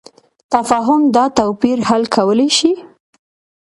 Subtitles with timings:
[0.53, 2.71] تفاهم دا توپیر حل کولی شي.